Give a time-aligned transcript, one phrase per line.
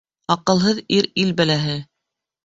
[0.35, 1.75] Аҡылһыҙ ир ил бәләһе.